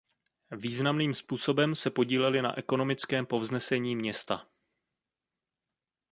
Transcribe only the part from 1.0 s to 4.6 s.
způsobem se podíleli na ekonomickém povznesení města.